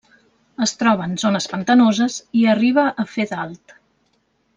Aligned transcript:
Es 0.65 0.71
troba 0.83 1.03
en 1.09 1.13
zones 1.23 1.47
pantanoses, 1.51 2.15
i 2.41 2.41
arriba 2.55 2.87
a 3.05 3.07
fer 3.13 3.27
d'alt. 3.33 3.77